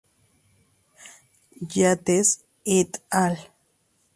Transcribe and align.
Yates 1.73 2.27
"et 2.79 2.91
al. 3.21 3.35